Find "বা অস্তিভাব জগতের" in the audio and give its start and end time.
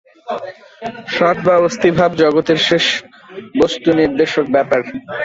1.45-2.59